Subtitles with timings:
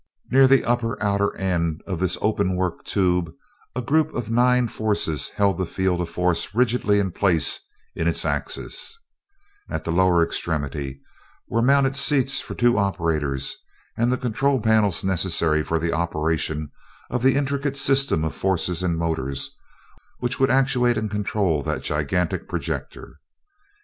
[0.31, 3.31] Near the upper, outer end of this openwork tube
[3.75, 7.59] a group of nine forces held the field of force rigidly in place
[7.93, 8.97] in its axis;
[9.69, 11.01] at the lower extremity
[11.49, 13.55] were mounted seats for two operators
[13.95, 16.71] and the control panels necessary for the operation
[17.11, 19.55] of the intricate system of forces and motors
[20.17, 23.19] which would actuate and control that gigantic projector.